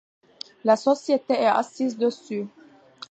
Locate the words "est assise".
1.35-1.95